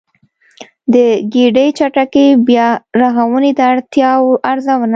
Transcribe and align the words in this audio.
د 0.93 0.95
ګډې 1.33 1.65
چټکې 1.77 2.25
بيا 2.47 2.67
رغونې 3.01 3.51
د 3.55 3.59
اړتیاوو 3.71 4.29
ارزونه 4.51 4.89